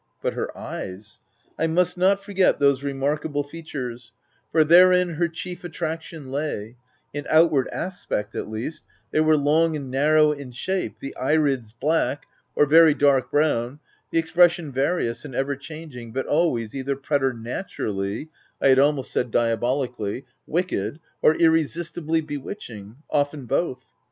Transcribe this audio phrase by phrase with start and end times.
[0.19, 1.19] But her eyes—
[1.59, 4.13] I must not forget those remarkable features,
[4.51, 6.75] for therein her chief attraction lay—
[7.13, 12.25] in outward aspect at least;— they were long and narrow in shape, the irids black,
[12.55, 13.79] or very dark brown,
[14.09, 18.27] the expression various, and ever changing, but always either preternaturally—
[18.59, 19.87] I had almost said diaboliculhj OF WILDFELL HALL.
[19.99, 23.83] 23— wicked, or irresistibly bewitching— often both.